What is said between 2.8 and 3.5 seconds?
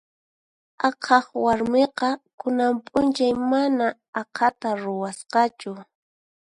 p'unchay